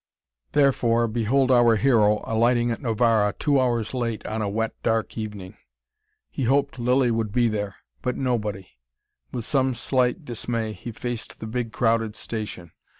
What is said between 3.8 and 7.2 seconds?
late, on a wet, dark evening. He hoped Lilly